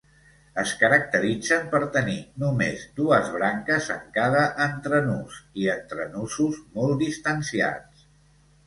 Es 0.61 0.71
caracteritzen 0.77 1.67
per 1.73 1.81
tenir, 1.97 2.15
només, 2.45 2.85
dues 3.01 3.29
branques 3.35 3.91
en 3.97 4.03
cada 4.17 4.43
entrenús 4.67 5.39
i 5.67 5.71
entrenusos 5.79 6.61
molt 6.81 7.07
distanciats. 7.09 8.07